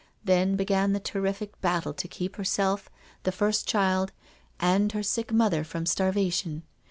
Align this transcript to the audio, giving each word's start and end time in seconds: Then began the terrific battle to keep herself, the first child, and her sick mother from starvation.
Then 0.25 0.55
began 0.55 0.93
the 0.93 0.99
terrific 0.99 1.61
battle 1.61 1.93
to 1.93 2.07
keep 2.07 2.37
herself, 2.37 2.89
the 3.21 3.31
first 3.31 3.67
child, 3.67 4.11
and 4.59 4.91
her 4.93 5.03
sick 5.03 5.31
mother 5.31 5.63
from 5.63 5.85
starvation. 5.85 6.63